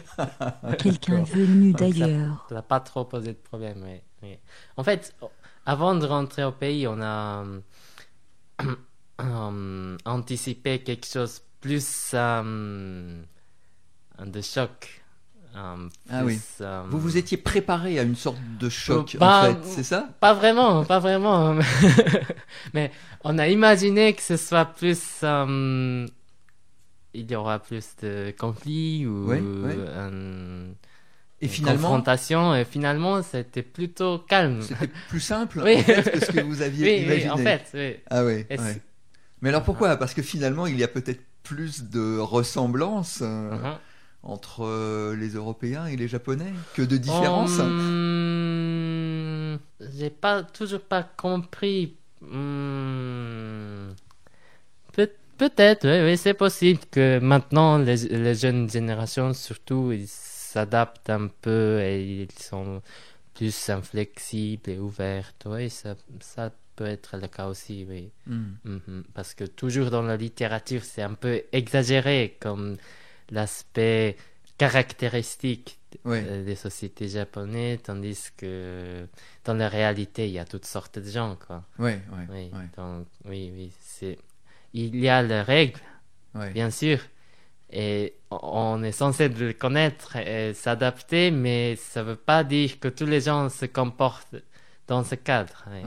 Quelqu'un 0.80 1.24
venu 1.24 1.74
d'ailleurs. 1.74 2.46
Ça 2.50 2.56
n'a 2.56 2.62
pas 2.62 2.80
trop 2.80 3.06
posé 3.06 3.30
de 3.34 3.38
problème, 3.38 3.84
oui, 3.86 4.02
oui. 4.24 4.38
En 4.76 4.84
fait, 4.84 5.16
avant 5.66 5.96
de 5.96 6.06
rentrer 6.06 6.44
au 6.44 6.52
pays, 6.52 6.88
on 6.88 7.00
a 7.02 7.44
euh, 7.46 7.60
euh, 9.22 9.98
anticipé 10.06 10.80
quelque 10.80 11.06
chose 11.06 11.42
plus 11.62 12.12
euh, 12.14 13.22
de 14.26 14.42
choc. 14.42 15.04
Euh, 15.57 15.89
Ah 16.09 16.24
oui. 16.24 16.39
euh, 16.62 16.83
Vous 16.89 17.00
vous 17.00 17.18
étiez 17.18 17.38
préparé 17.38 18.00
à 18.00 18.04
une 18.04 18.15
sorte 18.15 18.38
de 18.59 18.69
choc, 18.69 19.15
Euh, 19.15 19.19
bah, 19.19 19.42
en 19.50 19.54
fait, 19.56 19.59
c'est 19.69 19.83
ça? 19.83 20.09
Pas 20.19 20.33
vraiment, 20.33 20.86
pas 20.86 21.00
vraiment. 21.00 21.57
Mais 22.74 22.92
on 23.24 23.38
a 23.38 23.48
imaginé 23.48 24.13
que 24.13 24.21
ce 24.21 24.38
soit 24.38 24.65
plus... 24.65 25.01
euh, 25.24 26.06
il 27.13 27.31
y 27.31 27.36
aura 27.36 27.59
plus 27.59 27.95
de 28.01 28.33
conflits 28.38 29.06
ou 29.07 29.27
Ouais, 29.27 29.39
ouais. 29.39 29.42
euh, 29.77 30.68
Et 31.42 31.48
finalement, 31.48 31.81
confrontation. 31.89 32.54
Et 32.56 32.65
finalement, 32.65 33.24
c'était 33.24 33.63
plutôt 33.63 34.19
calme. 34.19 34.62
c'était 34.62 34.92
plus 35.09 35.19
simple 35.19 35.62
Oui. 35.65 35.77
en 35.77 35.83
fait, 35.83 36.12
que 36.12 36.19
ce 36.19 36.31
que 36.31 36.42
vous 36.42 36.62
aviez 36.62 36.86
Oui, 36.86 37.04
imaginé. 37.06 37.25
oui, 37.25 37.31
en 37.31 37.38
fait, 37.38 37.63
oui. 37.74 37.95
Ah 38.09 38.24
oui. 38.24 38.45
Mais 39.42 39.50
alors 39.50 39.63
pourquoi? 39.63 39.98
Parce 39.98 40.13
que 40.13 40.21
finalement, 40.21 40.68
il 40.68 40.77
y 40.80 40.83
a 40.83 40.88
peut-être 40.88 41.21
plus 41.44 41.83
de 41.86 42.18
ressemblances 42.19 43.19
euh, 43.21 43.52
Mhm. 43.52 43.78
Entre 44.28 44.64
euh, 44.66 45.16
les 45.16 45.30
Européens 45.30 45.88
et 45.88 45.96
les 45.96 46.07
Japonais? 46.07 46.52
Que 46.76 46.81
de 46.84 46.98
différences. 46.98 47.60
Hum, 47.60 49.60
J'ai 49.98 50.10
pas 50.10 50.44
toujours 50.44 50.81
pas 50.81 51.04
compris. 51.04 51.96
Hum, 52.22 53.94
peut- 54.94 55.12
Peut-être, 55.38 55.88
oui, 55.88 56.04
oui, 56.12 56.18
c'est 56.18 56.34
possible 56.34 56.80
que 56.90 57.19
maintenant 57.19 57.78
les, 57.78 57.96
les 58.07 58.34
jeunes 58.34 58.68
générations, 58.69 59.34
surtout, 59.36 59.92
ils 59.92 60.07
s'adaptent 60.07 61.12
un 61.12 61.28
peu 61.28 61.80
et 61.81 62.24
ils 62.24 62.31
sont 62.44 62.81
plus 63.36 63.69
inflexibles 63.69 64.68
et 64.72 64.80
ouvertes. 64.80 65.44
Oui, 65.46 65.69
ça, 65.69 65.96
ça 66.22 66.52
peut 66.76 66.88
être 66.88 67.18
le 67.22 67.28
cas 67.28 67.48
aussi, 67.50 67.86
oui. 67.88 68.10
Hmm. 68.26 68.54
Mhm. 68.66 69.04
Parce 69.14 69.36
que 69.36 69.44
toujours 69.44 69.92
dans 69.92 70.02
la 70.02 70.18
littérature, 70.18 70.84
c'est 70.84 71.04
un 71.04 71.14
peu 71.14 71.44
exagéré 71.52 72.36
comme 72.40 72.78
l'aspect 73.31 74.18
caractéristique 74.57 75.80
euh, 76.06 76.44
des 76.44 76.56
sociétés 76.56 77.07
japonaises, 77.07 77.80
tandis 77.84 78.30
que 78.36 79.07
dans 79.46 79.54
la 79.54 79.69
réalité, 79.69 80.28
il 80.28 80.34
y 80.34 80.40
a 80.40 80.46
toutes 80.46 80.66
sortes 80.66 81.00
de 81.00 81.10
gens, 81.10 81.38
quoi. 81.48 81.64
Oui, 81.80 81.92
ouais, 82.31 82.50
donc, 82.76 83.07
oui, 83.26 83.52
oui, 83.56 83.72
c'est... 83.80 84.18
Il 84.74 84.96
y 84.98 85.10
a 85.10 85.24
les 85.24 85.42
règles, 85.42 85.80
bien 86.54 86.69
sûr, 86.69 87.00
et 87.72 88.16
on 88.30 88.84
est 88.84 88.92
censé 88.92 89.30
le 89.30 89.54
connaître 89.54 90.16
et 90.18 90.54
s'adapter, 90.54 91.31
mais 91.31 91.76
ça 91.76 92.04
veut 92.04 92.16
pas 92.16 92.44
dire 92.44 92.80
que 92.80 92.88
tous 92.88 93.06
les 93.06 93.22
gens 93.22 93.50
se 93.50 93.66
comportent 93.66 94.36
dans 94.88 95.04
ce 95.04 95.16
cadre. 95.16 95.66
Oui, 95.72 95.81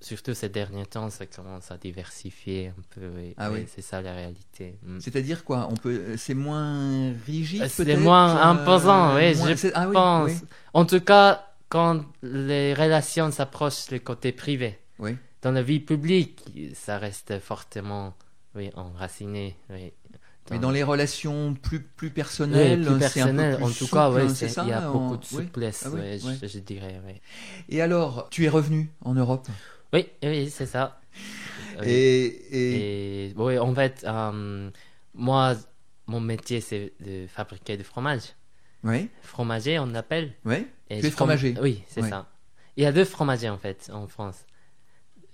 Oui, 0.00 0.04
oui. 0.04 0.06
Surtout 0.06 0.34
ces 0.34 0.48
derniers 0.48 0.86
temps, 0.86 1.10
ça 1.10 1.26
commence 1.26 1.70
à 1.70 1.76
diversifier 1.76 2.68
un 2.68 2.82
peu. 2.94 3.08
oui, 3.16 3.34
Ah 3.36 3.50
oui. 3.50 3.66
C'est 3.74 3.82
ça 3.82 4.00
la 4.00 4.14
réalité. 4.14 4.76
Mm. 4.84 5.00
C'est-à-dire 5.00 5.44
quoi 5.44 5.68
On 5.70 5.74
peut, 5.76 6.16
c'est 6.16 6.34
moins 6.34 7.12
rigide. 7.26 7.62
Euh, 7.62 7.68
C'est 7.68 7.96
moins 7.96 8.36
euh, 8.36 8.42
imposant, 8.52 9.16
oui, 9.16 9.34
moins- 9.36 9.54
je 9.54 9.68
ah 9.74 9.86
oui, 9.88 9.92
pense. 9.94 10.30
oui. 10.30 10.36
En 10.74 10.84
tout 10.84 11.00
cas, 11.00 11.44
quand 11.68 12.04
les 12.22 12.74
relations 12.74 13.30
s'approchent 13.30 13.88
du 13.88 14.00
côté 14.00 14.32
privé. 14.32 14.78
Oui. 14.98 15.16
Dans 15.42 15.52
la 15.52 15.62
vie 15.62 15.80
publique, 15.80 16.44
ça 16.74 16.98
reste 16.98 17.38
fortement 17.40 18.14
oui, 18.54 18.70
enraciné. 18.74 19.56
Oui. 19.70 19.92
Mais 20.50 20.58
dans 20.58 20.70
les 20.70 20.82
relations 20.82 21.52
plus 21.54 21.80
plus 21.80 22.08
personnelles, 22.10 22.80
Oui, 22.80 22.86
plus 22.98 23.08
c'est 23.08 23.20
un 23.20 23.26
peu 23.26 23.34
personnel, 23.34 23.56
plus 23.56 23.64
en 23.64 23.68
tout 23.70 23.86
cas, 23.88 24.08
souple, 24.10 24.22
oui, 24.22 24.48
ça 24.48 24.62
il 24.62 24.68
y 24.70 24.72
a 24.72 24.90
beaucoup 24.90 25.16
de 25.18 25.26
oui. 25.32 25.44
souplesse, 25.44 25.82
Ah 25.86 25.90
oui, 25.92 26.00
oui, 26.02 26.26
ouais. 26.26 26.38
je, 26.40 26.46
je 26.46 26.58
dirais. 26.60 27.00
Oui, 27.06 27.20
Et 27.68 27.82
alors, 27.82 28.28
tu 28.30 28.44
es 28.46 28.48
revenu 28.48 28.90
en 29.04 29.12
Europe? 29.14 29.46
Oui, 29.92 30.06
oui 30.22 30.50
c'est 30.50 30.66
ça. 30.66 31.00
Oui. 31.80 31.86
et, 31.88 32.24
et... 32.26 33.28
Et 33.30 33.34
oui, 33.36 33.58
en 33.58 33.74
fait, 33.74 34.04
euh, 34.04 34.70
moi, 35.14 35.54
mon 36.06 36.20
métier, 36.20 36.60
c'est 36.60 36.92
de 37.00 37.26
fabriquer 37.28 37.76
du 37.76 37.84
fromage. 37.84 38.34
Oui, 38.84 39.08
Fromager, 39.22 39.78
on 39.78 39.86
l'appelle. 39.86 40.32
oui. 40.44 40.66
Et 40.90 41.00
Tu 41.00 41.06
es 41.06 41.10
fromager. 41.10 41.54
Oui, 41.60 41.82
c'est 41.88 42.02
ça. 42.02 42.26
Il 42.76 42.82
y 42.82 42.86
a 42.86 42.92
deux 42.92 43.04
fromagers 43.04 43.50
en 43.50 43.58
fait 43.58 43.90
en 43.92 44.06
France. 44.06 44.46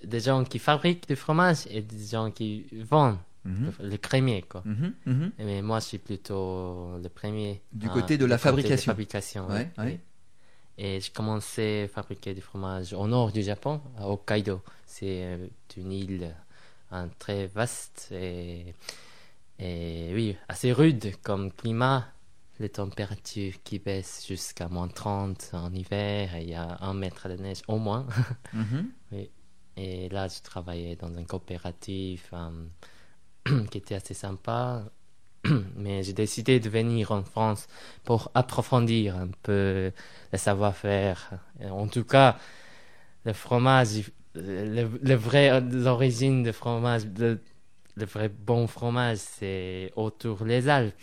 Des 0.02 0.18
gens 0.20 0.42
qui 0.44 0.58
fabriquent 0.58 1.06
du 1.06 1.14
fromage 1.14 1.58
et 1.70 1.80
des 1.82 2.06
gens 2.06 2.30
qui 2.30 2.66
vendent 2.72 3.18
Mhm, 3.44 3.72
le, 3.80 3.88
le 3.90 3.96
crémier 3.98 4.40
quoi. 4.42 4.62
mhm, 4.64 4.94
mhm. 5.04 5.32
Mais 5.38 5.60
moi 5.60 5.78
je 5.78 5.84
suis 5.84 5.98
plutôt 5.98 6.96
le 7.02 7.08
premier. 7.10 7.62
Du 7.72 7.88
côté 7.90 8.16
de 8.16 8.24
la 8.24 8.36
du 8.36 8.42
côté 8.42 8.48
fabrication. 8.48 8.92
fabrication, 8.92 9.46
Ouais, 9.48 9.70
oui, 9.78 9.84
ouais. 9.84 10.00
Et 10.76 11.00
j'ai 11.00 11.10
commencé 11.10 11.84
à 11.84 11.88
fabriquer 11.88 12.34
du 12.34 12.40
fromage 12.40 12.92
au 12.92 13.06
nord 13.06 13.30
du 13.32 13.42
Japon, 13.42 13.80
à 13.96 14.08
Hokkaido. 14.08 14.60
C'est 14.86 15.24
euh, 15.24 15.46
une 15.76 15.92
île 15.92 16.34
hein, 16.90 17.08
très 17.18 17.46
vaste 17.46 18.08
et, 18.12 18.74
et 19.58 20.10
oui, 20.14 20.36
assez 20.48 20.72
rude 20.72 21.14
comme 21.22 21.52
climat. 21.52 22.06
Les 22.60 22.68
températures 22.68 23.54
qui 23.64 23.80
baissent 23.80 24.24
jusqu'à 24.28 24.68
moins 24.68 24.86
30 24.86 25.50
en 25.54 25.72
hiver 25.72 26.36
et 26.36 26.42
il 26.42 26.50
y 26.50 26.54
a 26.54 26.78
un 26.82 26.94
mètre 26.94 27.28
de 27.28 27.36
neige 27.36 27.62
au 27.68 27.78
moins. 27.78 28.06
Mhm. 28.52 28.90
Et 29.76 30.08
là, 30.08 30.28
je 30.28 30.40
travaillais 30.40 30.94
dans 30.96 31.12
une 31.12 31.26
coopérative 31.26 32.28
euh, 32.32 32.66
qui 33.70 33.78
était 33.78 33.96
assez 33.96 34.14
sympa. 34.14 34.84
Mais 35.76 36.02
j'ai 36.02 36.12
décidé 36.12 36.60
de 36.60 36.68
venir 36.68 37.12
en 37.12 37.22
France 37.22 37.66
pour 38.04 38.30
approfondir 38.34 39.16
un 39.16 39.28
peu 39.42 39.92
le 40.32 40.38
savoir-faire. 40.38 41.30
Et 41.60 41.66
En 41.68 41.86
tout 41.88 42.04
cas, 42.04 42.38
le 43.24 43.32
fromage, 43.32 43.94
il- 43.96 44.04
le, 44.36 44.88
le 45.02 45.14
vrai, 45.14 45.60
l'origine 45.60 46.42
du 46.42 46.52
fromage, 46.52 47.02
le, 47.18 47.40
le 47.96 48.04
vrai 48.06 48.28
bon 48.28 48.66
fromage, 48.66 49.18
c'est 49.18 49.92
autour 49.96 50.44
des 50.44 50.68
Alpes. 50.68 50.94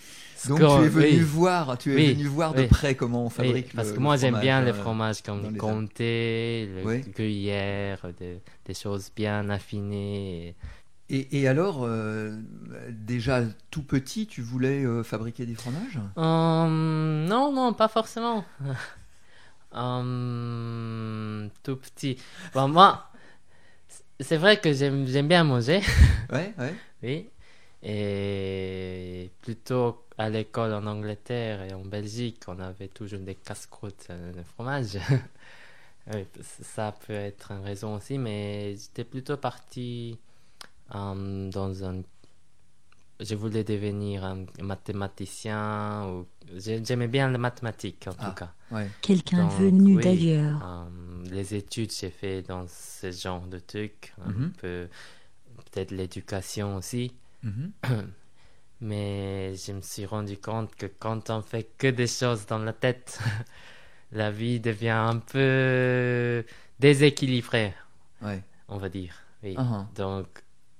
Donc 0.45 0.67
tu 0.67 0.83
es 0.83 0.89
venu 0.89 1.21
oui. 1.21 1.23
voir, 1.23 1.77
tu 1.77 1.93
es 1.95 1.97
Oui, 1.97 2.15
venu 2.15 2.25
voir 2.27 2.53
de 2.53 2.61
oui. 2.61 2.67
près 2.67 2.95
comment 2.95 3.25
on 3.25 3.29
fabrique 3.29 3.73
parce 3.73 3.89
le- 3.89 3.95
que 3.95 3.99
moi 3.99 4.17
j'aime 4.17 4.39
bien 4.39 4.61
les 4.61 4.71
euh, 4.71 4.73
fromages 4.73 5.21
comme 5.21 5.43
le 5.43 5.49
les 5.51 5.59
comté, 5.59 6.67
le 6.73 7.11
gruyère, 7.11 8.01
de- 8.19 8.39
des 8.65 8.73
choses 8.73 9.11
bien 9.15 9.49
affinées. 9.49 10.49
Et, 10.49 10.55
et 11.13 11.47
alors, 11.47 11.83
euh, 11.83 12.37
déjà 12.89 13.41
tout 13.69 13.83
petit, 13.83 14.27
tu 14.27 14.41
voulais 14.41 14.85
euh, 14.85 15.03
fabriquer 15.03 15.45
des 15.45 15.55
fromages? 15.55 15.99
Hum, 16.15 17.25
non, 17.25 17.51
non, 17.51 17.73
pas 17.73 17.87
forcément. 17.87 18.45
Hum, 19.73 21.49
tout 21.63 21.77
petit. 21.77 22.17
Bon, 22.53 22.67
moi, 22.67 23.09
c'est 24.19 24.37
vrai 24.37 24.59
que 24.59 24.73
j'aime 24.73 25.07
j'aime 25.07 25.27
bien 25.29 25.43
manger, 25.45 25.81
Ouais, 26.31 26.53
ouais. 26.57 26.75
oui. 27.03 27.29
Et 27.83 29.31
plutôt 29.41 30.03
à 30.17 30.29
l'école 30.29 30.73
en 30.73 30.85
Angleterre 30.85 31.63
et 31.63 31.73
en 31.73 31.85
Belgique, 31.85 32.43
on 32.47 32.59
avait 32.59 32.89
toujours 32.89 33.21
des 33.21 33.35
casse-croûtes 33.35 34.07
euh, 34.09 34.33
de 34.33 34.43
fromage. 34.43 34.97
Oui, 36.13 36.25
ça 36.63 36.95
peut 37.05 37.13
être 37.13 37.51
une 37.51 37.63
raison 37.63 37.95
aussi, 37.95 38.17
mais 38.17 38.75
j'étais 38.75 39.03
plutôt 39.03 39.37
parti 39.37 40.17
euh, 40.95 41.49
dans 41.49 41.83
un. 41.83 42.01
Je 43.19 43.35
voulais 43.35 43.63
devenir 43.63 44.25
un 44.25 44.45
mathématicien. 44.61 46.07
Ou... 46.07 46.25
j'ai- 46.57 46.83
J'aimais 46.83 47.07
bien 47.07 47.29
les 47.29 47.37
mathématiques 47.37 48.07
en 48.07 48.15
Ah. 48.17 48.25
tout 48.29 48.35
cas. 48.35 48.51
ouais. 48.71 48.89
Quelqu'un 49.01 49.47
venu 49.47 49.97
oui. 49.97 50.03
d'ailleurs. 50.03 50.59
Euh, 50.65 51.23
les 51.29 51.53
études, 51.53 51.91
j'ai 51.91 52.09
fait 52.09 52.41
dans 52.41 52.65
ce 52.67 53.11
genre 53.11 53.45
de 53.45 53.59
trucs. 53.59 54.13
Un 54.25 54.31
Mhm. 54.31 54.51
peu. 54.53 54.87
Peut-être 55.71 55.91
l'éducation 55.91 56.75
aussi. 56.77 57.13
Mhm. 57.43 57.71
Mais 58.81 59.53
je 59.55 59.73
me 59.73 59.81
suis 59.81 60.05
rendu 60.07 60.37
compte 60.37 60.75
que 60.75 60.87
quand 60.87 61.29
on 61.29 61.41
fait 61.43 61.69
que 61.77 61.87
des 61.87 62.07
choses 62.07 62.47
dans 62.47 62.57
la 62.57 62.73
tête, 62.73 63.19
la 64.11 64.31
vie 64.31 64.59
devient 64.59 64.89
un 64.89 65.17
peu 65.17 66.43
déséquilibrée, 66.79 67.73
Ouais. 68.23 68.43
on 68.67 68.77
va 68.77 68.89
dire. 68.89 69.13
Oui. 69.43 69.53
Ah, 69.57 69.85
Donc, 69.95 70.27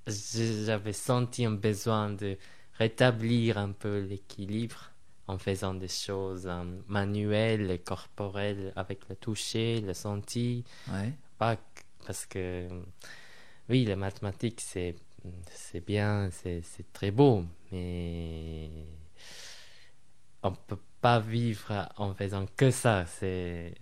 j'avais 0.08 0.94
senti 0.94 1.46
un 1.46 1.52
besoin 1.52 2.12
de 2.12 2.38
rétablir 2.78 3.58
un 3.58 3.72
peu 3.72 4.00
l'équilibre 4.00 4.92
en 5.28 5.38
faisant 5.38 5.74
des 5.74 5.88
choses 5.88 6.48
euh, 6.48 6.64
manuelles 6.88 7.72
et 7.72 7.80
corporelles 7.80 8.74
avec 8.76 9.08
le 9.10 9.16
toucher, 9.16 9.82
le 9.82 9.94
senti. 9.94 10.64
Ouais. 10.88 11.14
Pas 11.38 11.58
parce 12.06 12.26
que, 12.26 12.68
oui, 13.70 13.86
les 13.86 13.96
mathématiques, 13.96 14.62
c'est, 14.62 14.96
c'est 15.52 15.86
bien, 15.86 16.30
c'est, 16.32 16.62
c'est 16.64 16.92
très 16.94 17.12
beau, 17.12 17.46
mais 17.72 18.70
on 20.44 20.52
peut 20.54 20.80
pas 21.02 21.20
vivre 21.20 21.90
en 21.98 22.14
faisant 22.14 22.46
que 22.58 22.72
ça. 22.72 23.06
C'est, 23.06 23.74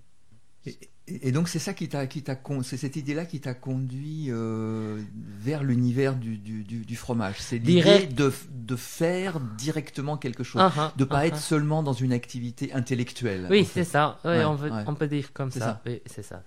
Et, 0.65 0.77
et- 1.21 1.31
donc 1.31 1.47
c'est 1.49 1.59
ça 1.59 1.73
qui 1.73 1.87
t'a, 1.89 2.07
qui 2.07 2.21
t'a, 2.21 2.35
con- 2.35 2.63
c'est 2.63 2.77
cette 2.77 2.95
idée-là 2.95 3.25
qui 3.25 3.39
t'a 3.39 3.53
conduit 3.53 4.27
euh, 4.29 5.01
vers 5.39 5.63
l'univers 5.63 6.15
du, 6.15 6.37
du, 6.37 6.63
du, 6.63 6.95
fromage. 6.95 7.35
C'est 7.39 7.57
l'idée 7.57 8.07
de, 8.07 8.31
de 8.53 8.75
faire 8.75 9.39
directement 9.39 10.17
quelque 10.17 10.43
chose, 10.43 10.61
Ah, 10.63 10.73
ah, 10.77 10.93
de 10.97 11.03
pas 11.05 11.19
ah, 11.19 11.27
être 11.27 11.37
seulement 11.37 11.83
dans 11.83 11.93
une 11.93 12.13
activité 12.13 12.73
intellectuelle. 12.73 13.47
Oui, 13.49 13.61
en 13.61 13.63
fait. 13.65 13.83
c'est 13.85 13.91
ça. 13.91 14.19
Ouais, 14.25 14.43
on, 14.45 14.55
veut- 14.55 14.71
ouais. 14.71 14.83
on 14.87 14.95
peut 14.95 15.07
dire 15.07 15.33
comme 15.33 15.51
ça. 15.51 15.59
ça. 15.59 15.81
Oui, 15.85 16.01
c'est 16.05 16.23
ça. 16.23 16.43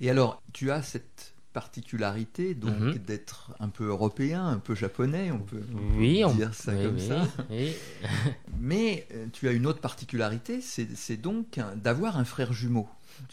Et 0.00 0.10
alors, 0.10 0.42
tu 0.52 0.70
as 0.70 0.82
cette 0.82 1.34
particularité 1.52 2.54
donc 2.54 2.78
Mhm. 2.80 2.94
d'être 2.94 3.50
un 3.60 3.68
peu 3.68 3.84
européen, 3.88 4.46
un 4.46 4.58
peu 4.58 4.74
japonais, 4.74 5.30
on 5.30 5.38
peut, 5.40 5.60
on 5.74 5.76
peut 5.76 5.98
Oui, 5.98 6.24
on 6.24 6.32
dire 6.34 6.54
ça 6.54 6.72
oui, 6.72 6.82
comme 6.84 6.94
oui, 6.96 7.06
ça. 7.06 7.28
Mais 8.58 9.06
euh, 9.12 9.26
tu 9.32 9.48
as 9.48 9.52
une 9.52 9.66
autre 9.66 9.80
particularité, 9.80 10.60
c'est, 10.62 11.16
donc 11.16 11.58
un- 11.58 11.76
d'avoir 11.76 12.16
un 12.16 12.24
frère 12.24 12.52
jumeau. 12.52 12.88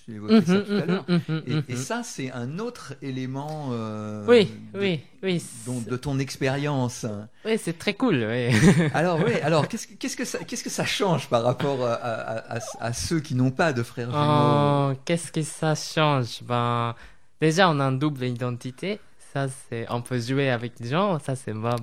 Tu 0.05 0.15
évoquais 0.15 0.41
ça 0.41 0.53
Mhm, 0.53 0.63
tout 0.65 0.73
à 0.73 0.85
l'heure. 0.85 1.05
mhm, 1.07 1.21
mhm, 1.27 1.43
Et, 1.47 1.51
et 1.71 1.75
mhm. 1.75 1.81
ça, 1.81 2.01
c'est 2.03 2.31
un 2.31 2.59
autre 2.59 2.93
élément 3.01 3.69
euh, 3.71 4.25
Oui, 4.27 4.51
de, 4.73 4.79
oui, 4.79 4.99
oui. 5.23 5.43
dont- 5.65 5.81
de 5.81 5.97
ton 5.97 6.17
expérience. 6.19 7.05
Oui, 7.45 7.57
c'est 7.61 7.77
très 7.77 7.93
cool. 7.93 8.25
Oui. 8.29 8.49
Alors, 8.93 9.19
oui, 9.25 9.33
alors 9.43 9.67
qu'est-ce, 9.67 9.87
que- 9.87 9.93
qu'est-ce, 9.95 10.15
que 10.17 10.25
ça, 10.25 10.39
qu'est-ce 10.39 10.63
que 10.63 10.69
ça 10.69 10.85
change 10.85 11.27
par 11.29 11.43
rapport 11.43 11.85
à, 11.85 11.93
à- 11.93 12.57
à- 12.57 12.59
à 12.79 12.93
ceux 12.93 13.19
qui 13.19 13.35
n'ont 13.35 13.51
pas 13.51 13.73
de 13.73 13.83
frères 13.83 14.09
jumeaux 14.11 14.93
Oh, 14.93 14.99
qu'est-ce 15.05 15.31
que 15.31 15.41
ça 15.43 15.75
change? 15.75 16.41
Ben, 16.43 16.95
déjà, 17.41 17.69
on 17.69 17.79
a 17.79 17.85
une 17.85 17.99
double 17.99 18.23
identité. 18.25 18.99
Ça, 19.33 19.45
c'est, 19.69 19.85
on 19.91 20.01
peut 20.01 20.19
jouer 20.19 20.49
avec 20.49 20.79
des 20.81 20.89
gens. 20.89 21.19
Ça, 21.19 21.35
c'est 21.35 21.53
pas, 21.53 21.75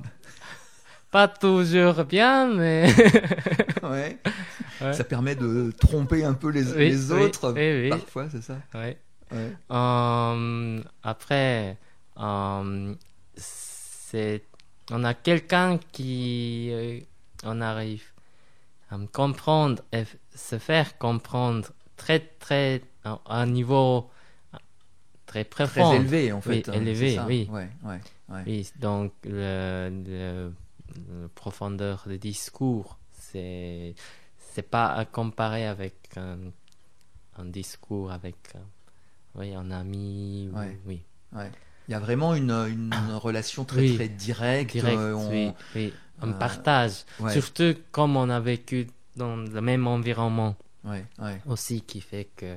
pas 1.17 1.29
toujours 1.29 2.05
bien, 2.05 2.47
mais 2.47 2.93
Ouais. 3.83 4.19
Ouais. 4.83 4.93
Ça 4.93 5.03
permet 5.03 5.35
de 5.35 5.73
tromper 5.81 6.25
un 6.25 6.35
peu 6.35 6.51
les, 6.51 6.71
Oui, 6.75 6.91
les 6.91 7.11
autres, 7.11 7.55
oui, 7.57 7.89
parfois, 7.89 8.29
c'est 8.31 8.43
ça 8.43 8.59
ouais. 8.75 8.99
Ouais. 9.33 9.53
Euh, 9.71 10.83
après, 11.03 11.79
euh, 12.21 12.95
c'est, 13.35 14.43
on 14.91 15.05
a 15.05 15.15
quelqu'un 15.15 15.79
qui, 15.91 16.69
euh, 16.73 17.01
on 17.45 17.63
arrive 17.63 18.05
à 18.91 18.99
me 18.99 19.07
comprendre 19.07 19.83
et 19.95 20.05
se 20.35 20.59
faire 20.59 20.99
comprendre 20.99 21.71
très, 21.97 22.21
très, 22.21 22.83
à 23.05 23.19
un 23.29 23.47
niveau 23.47 24.11
très 25.25 25.45
Très 25.45 25.65
profond. 25.65 25.95
élevé, 25.95 26.31
en 26.33 26.43
fait. 26.43 26.51
Oui, 26.51 26.63
hein, 26.69 26.73
élevé, 26.75 27.19
oui. 27.27 27.49
Ouais. 27.51 28.01
Oui, 28.47 28.71
donc 28.79 29.13
le 29.25 30.53
profondeur 31.35 32.05
de 32.07 32.17
discours, 32.17 32.99
c'est 33.13 33.95
c'est 34.39 34.63
pas 34.71 34.87
à 34.89 35.05
comparer 35.05 35.67
avec 35.67 35.95
un, 36.17 36.39
un 37.37 37.45
discours 37.45 38.11
avec 38.13 38.37
euh, 38.55 38.59
oui, 39.35 39.55
un 39.55 39.71
ami. 39.71 40.49
ou- 40.51 40.57
Ouais. 40.57 40.79
Oui, 40.87 41.03
Il 41.89 41.93
y 41.93 41.95
a 41.95 41.99
vraiment 42.01 42.35
une, 42.35 42.51
une 42.51 42.95
relation 43.15 43.65
très, 43.65 43.81
Oui. 43.83 43.95
très 43.95 44.09
directe. 44.09 44.73
direct, 44.73 44.97
euh, 44.99 45.13
on- 45.15 45.31
oui, 45.31 45.53
oui, 45.75 45.93
on 46.23 46.31
euh, 46.31 46.33
partage. 46.39 47.05
ouais, 47.21 47.33
Surtout 47.33 47.75
comme 47.93 48.17
on 48.17 48.29
a 48.31 48.41
vécu 48.41 48.87
dans 49.17 49.37
le 49.37 49.61
même 49.61 49.87
environnement 49.87 50.57
ouais, 50.85 51.05
ouais. 51.19 51.41
aussi, 51.47 51.83
qui 51.83 52.01
fait 52.01 52.29
que 52.37 52.57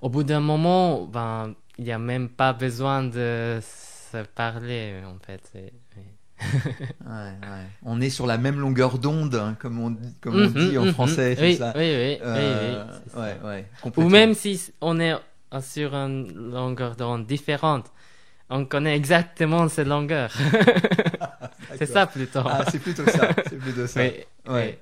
au 0.00 0.08
bout 0.08 0.22
d'un 0.24 0.40
moment, 0.40 1.04
ben, 1.06 1.54
il 1.78 1.84
n'y 1.84 1.92
a 1.92 1.98
même 1.98 2.28
pas 2.28 2.52
besoin 2.52 3.02
de 3.02 3.58
se 3.62 4.22
parler 4.34 5.02
en 5.04 5.18
fait. 5.18 5.72
Ouais, 7.06 7.12
ouais. 7.40 7.66
On 7.84 8.00
est 8.00 8.10
sur 8.10 8.26
la 8.26 8.38
même 8.38 8.58
longueur 8.58 8.98
d'onde, 8.98 9.34
hein, 9.34 9.56
comme 9.58 9.78
on, 9.80 9.90
dit- 9.90 10.14
comme 10.20 10.34
on 10.34 10.48
Mhm, 10.48 10.68
dit 10.68 10.78
en 10.78 10.84
mhm. 10.84 10.92
français. 10.92 11.36
Oui, 11.40 11.56
ça 11.56 11.72
oui, 11.76 11.82
oui, 11.82 12.18
Euh, 12.22 12.84
oui, 13.14 13.20
oui, 13.20 13.22
ouais, 13.44 13.64
Ou 13.96 14.08
même 14.08 14.34
si 14.34 14.72
on 14.80 15.00
est 15.00 15.14
sur 15.60 15.94
une 15.94 16.50
longueur 16.52 16.96
d'onde 16.96 17.26
différente, 17.26 17.90
on 18.50 18.64
connaît 18.64 18.96
exactement 18.96 19.68
cette 19.68 19.88
longueur. 19.88 20.30
c'est 21.78 21.86
ça 21.86 22.06
plutôt. 22.06 22.40
Ah, 22.44 22.64
c'est 22.70 22.78
plutôt 22.78 23.06
ça. 23.06 23.28
C'est 23.48 23.58
plutôt 23.58 23.86
ça. 23.86 24.00
Oui. 24.48 24.74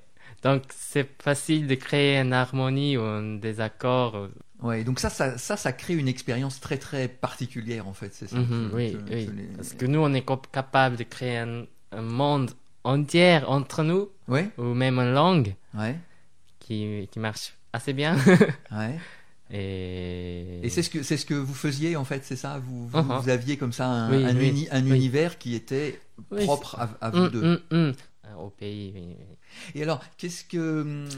Donc 0.43 0.63
c'est 0.69 1.09
facile 1.21 1.67
de 1.67 1.75
créer 1.75 2.17
une 2.19 2.33
harmonie 2.33 2.97
ou 2.97 3.01
un 3.01 3.35
désaccord. 3.37 4.27
Ouais, 4.67 4.83
donc 4.83 4.99
ça, 4.99 5.09
ça, 5.09 5.37
ça, 5.37 5.55
ça 5.57 5.71
crée 5.73 5.93
une 5.95 6.07
expérience 6.07 6.59
très, 6.59 6.77
très 6.77 7.07
particulière, 7.07 7.87
en 7.87 7.93
fait, 7.93 8.11
c'est 8.13 8.27
ça. 8.27 8.37
Mhm, 8.37 8.69
Je- 8.71 8.75
oui, 8.75 8.91
je- 8.91 9.13
oui. 9.15 9.25
je 9.27 9.31
l'ai- 9.31 9.43
Parce 9.55 9.73
que 9.73 9.85
nous, 9.85 9.99
on 9.99 10.13
est 10.13 10.25
cap- 10.25 10.47
capable 10.51 10.95
de 10.97 11.03
créer 11.03 11.37
un, 11.37 11.65
un 11.91 12.01
monde 12.01 12.51
entière 12.83 13.49
entre 13.49 13.83
nous, 13.83 14.09
Ouais, 14.27 14.49
ou 14.57 14.73
même 14.73 14.97
en 14.99 15.03
langue, 15.05 15.53
ouais, 15.75 15.95
qui, 16.59 17.07
qui 17.11 17.19
marche 17.19 17.53
assez 17.73 17.93
bien. 17.93 18.15
ouais. 18.71 18.97
Et, 19.51 20.59
Et 20.63 20.69
c'est 20.69 20.81
ce 20.81 20.89
que 20.89 21.03
c'est 21.03 21.17
ce 21.17 21.25
que 21.25 21.35
vous 21.35 21.53
faisiez 21.53 21.95
en 21.95 22.03
fait, 22.03 22.23
c'est 22.25 22.35
ça? 22.35 22.59
Vous, 22.65 22.87
vous, 22.87 22.97
Uh-huh. 22.97 23.21
vous 23.21 23.29
aviez 23.29 23.57
comme 23.57 23.73
ça 23.73 23.85
un, 23.87 24.09
Oui, 24.11 24.25
un, 24.25 24.35
oui, 24.35 24.49
uni- 24.49 24.67
un 24.71 24.83
oui. 24.83 24.89
univers 24.97 25.37
qui 25.37 25.53
était 25.53 25.99
propre 26.31 26.79
à, 26.79 26.89
à 27.05 27.09
vous 27.11 27.27
deux. 27.29 27.43
hum, 27.43 27.59
hum. 27.71 27.93
Euh, 28.27 28.35
Au 28.45 28.49
pays. 28.49 29.15
Et 29.73 29.83
alors, 29.83 30.01
qu'est-ce 30.17 30.43
que 30.43 30.81
hum, 30.81 31.09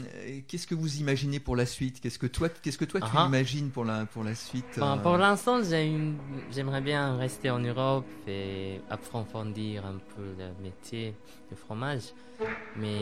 qu'est-ce 0.46 0.66
que 0.66 0.74
vous 0.74 0.98
imaginez 0.98 1.40
pour 1.40 1.56
la 1.56 1.66
suite? 1.66 2.00
Qu'est-ce 2.00 2.18
que 2.18 2.26
toi 2.26 2.48
qu'est-ce 2.48 2.78
que 2.78 2.84
toi 2.84 3.00
tu 3.00 3.06
Ah 3.14 3.26
imagines 3.26 3.70
pour 3.70 3.84
la 3.84 4.06
pour 4.06 4.24
la 4.24 4.34
suite 4.34 4.78
Bon, 4.78 4.86
euh, 4.86 4.96
pour 4.96 5.16
l'instant, 5.16 5.60
j'aimerais 5.62 6.80
bien 6.80 7.16
rester 7.16 7.50
en 7.50 7.60
Europe 7.60 8.06
et 8.26 8.80
approfondir 8.90 9.86
un 9.86 9.98
peu 10.16 10.34
le 10.38 10.62
métier 10.62 11.14
du 11.50 11.56
fromage. 11.56 12.12
Mais 12.76 13.00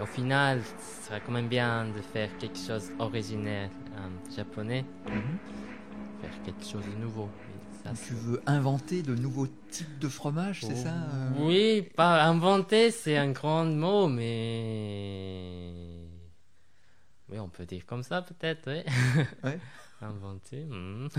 au 0.00 0.06
final, 0.06 0.62
ce 0.62 1.06
serait 1.08 1.20
quand 1.24 1.32
même 1.32 1.48
bien 1.48 1.86
de 1.86 2.00
faire 2.00 2.30
quelque 2.38 2.58
chose 2.58 2.90
originel 2.98 3.70
euh, 3.96 4.34
japonais, 4.34 4.84
mhm. 5.06 5.38
faire 6.22 6.42
quelque 6.44 6.64
chose 6.64 6.84
de 6.84 7.00
nouveau. 7.02 7.28
Tu 7.92 8.14
veux 8.14 8.42
inventer 8.46 9.02
de 9.02 9.14
nouveaux 9.14 9.46
types 9.70 9.98
de 9.98 10.08
fromages, 10.08 10.62
c'est 10.62 10.74
ça 10.74 10.94
euh 10.94 11.30
Oui, 11.38 11.82
pas 11.94 12.24
inventer, 12.24 12.90
c'est 12.90 13.16
un 13.16 13.30
grand 13.30 13.66
mot, 13.66 14.08
mais 14.08 15.70
oui, 17.28 17.38
on 17.38 17.48
peut 17.48 17.66
dire 17.66 17.84
comme 17.86 18.02
ça 18.02 18.22
peut-être, 18.22 18.70
oui. 18.70 18.82
Ouais. 19.42 19.58
inventer. 20.00 20.64
hmm. 20.64 21.08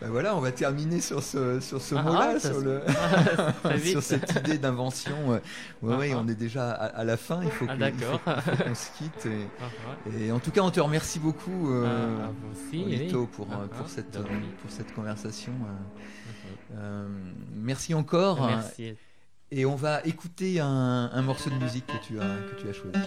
Ben 0.00 0.08
voilà, 0.10 0.36
on 0.36 0.40
va 0.40 0.52
terminer 0.52 1.00
sur 1.00 1.22
ce 1.22 1.60
sur 1.60 1.80
ce 1.80 1.94
Ah, 1.94 2.02
mot-là, 2.02 2.38
ça 2.40 2.50
sur 2.52 2.60
le 2.60 2.80
sur 3.84 4.02
cette 4.02 4.30
idée 4.36 4.58
d'invention. 4.58 5.28
Ouais, 5.28 5.40
ouais, 5.82 6.10
Ah, 6.12 6.16
ah. 6.16 6.22
on 6.24 6.28
est 6.28 6.34
déjà 6.34 6.70
à, 6.70 6.86
à 6.86 7.04
la 7.04 7.16
fin. 7.16 7.40
Il 7.42 7.50
faut 7.50 7.66
Ah, 7.68 7.76
qu'on 7.76 8.74
se 8.74 8.90
quitte. 8.98 9.26
Et, 9.26 9.46
Ah, 9.60 9.64
ah. 9.88 10.18
et 10.18 10.32
en 10.32 10.38
tout 10.38 10.50
cas, 10.50 10.60
on 10.62 10.70
te 10.70 10.80
remercie 10.80 11.18
beaucoup, 11.18 11.70
euh, 11.72 11.86
Ah, 12.24 12.30
aussi, 12.52 12.84
pour 13.26 13.48
Ah, 13.50 13.60
ah, 13.64 13.68
pour 13.76 13.88
cette 13.88 14.18
pour 14.86 14.94
conversation. 14.94 15.52
euh. 15.52 15.66
Mhm. 15.66 16.78
Euh, 16.78 17.08
merci 17.54 17.94
encore. 17.94 18.46
Merci. 18.46 18.94
Et 19.50 19.66
on 19.66 19.76
va 19.76 20.00
écouter 20.06 20.60
un, 20.60 21.10
un 21.12 21.22
morceau 21.22 21.50
de 21.50 21.56
musique 21.56 21.86
que 21.86 22.06
tu 22.06 22.18
as 22.18 22.24
que 22.24 22.60
tu 22.60 22.68
as 22.68 22.72
choisi. 22.72 22.98